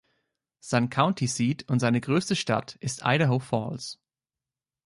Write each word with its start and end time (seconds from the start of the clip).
Sein 0.61 0.89
County 0.89 1.27
Seat 1.27 1.69
und 1.69 1.79
seine 1.79 2.01
größte 2.01 2.35
Stadt 2.35 2.75
ist 2.79 3.01
Idaho 3.05 3.37
Falls. 3.37 3.99